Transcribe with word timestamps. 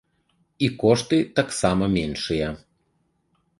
І 0.67 0.69
кошты 0.83 1.19
таксама 1.41 1.91
меншыя. 1.99 2.49